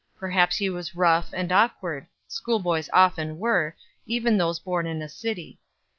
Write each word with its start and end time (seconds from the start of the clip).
Perhaps 0.17 0.57
he 0.57 0.67
was 0.67 0.95
rough 0.95 1.29
and 1.31 1.51
awkward; 1.51 2.07
school 2.27 2.57
boys 2.57 2.89
often 2.91 3.37
were, 3.37 3.75
even 4.07 4.35
those 4.39 4.57
born 4.57 4.87
in 4.87 4.99
a 4.99 5.07
city. 5.07 5.59